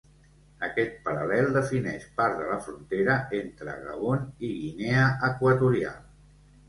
[0.67, 6.01] Aquest paral·lel defineix part de la frontera entre Gabon i Guinea Equatorial.